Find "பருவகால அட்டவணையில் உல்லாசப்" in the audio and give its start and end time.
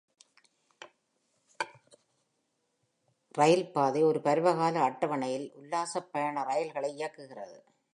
4.19-6.11